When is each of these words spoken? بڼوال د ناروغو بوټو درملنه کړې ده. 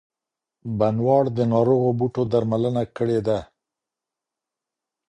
بڼوال 0.79 1.25
د 1.37 1.39
ناروغو 1.53 1.89
بوټو 1.99 2.23
درملنه 2.31 2.83
کړې 2.95 3.19
ده. 3.27 3.39